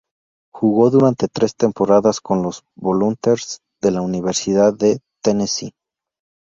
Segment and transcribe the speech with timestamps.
[0.51, 5.73] Jugó durante tres temporadas con los "Volunteers" de la Universidad de Tennessee.